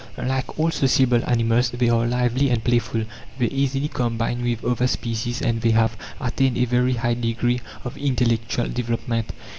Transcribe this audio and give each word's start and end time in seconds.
Like 0.17 0.57
all 0.59 0.71
sociable 0.71 1.21
animals, 1.27 1.69
they 1.69 1.87
are 1.89 2.07
lively 2.07 2.49
and 2.49 2.63
playful, 2.63 3.03
they 3.37 3.45
easily 3.49 3.87
combine 3.87 4.41
with 4.43 4.65
other 4.65 4.87
species, 4.87 5.43
and 5.43 5.61
they 5.61 5.69
have 5.73 5.95
attained 6.19 6.57
a 6.57 6.65
very 6.65 6.93
high 6.93 7.13
degree 7.13 7.61
of 7.83 7.97
intellectual 7.99 8.67
development. 8.67 9.31